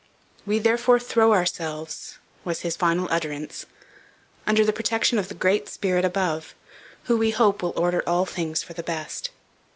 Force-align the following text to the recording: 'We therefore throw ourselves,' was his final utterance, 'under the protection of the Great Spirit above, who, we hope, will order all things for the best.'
'We 0.47 0.57
therefore 0.57 0.99
throw 0.99 1.31
ourselves,' 1.31 2.17
was 2.43 2.61
his 2.61 2.75
final 2.75 3.07
utterance, 3.11 3.67
'under 4.47 4.65
the 4.65 4.73
protection 4.73 5.19
of 5.19 5.27
the 5.27 5.35
Great 5.35 5.69
Spirit 5.69 6.03
above, 6.05 6.55
who, 7.03 7.17
we 7.17 7.29
hope, 7.29 7.61
will 7.61 7.73
order 7.75 8.01
all 8.09 8.25
things 8.25 8.63
for 8.63 8.73
the 8.73 8.81
best.' 8.81 9.29